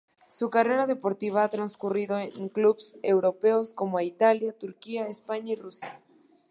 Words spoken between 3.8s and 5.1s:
Italia, Turquía,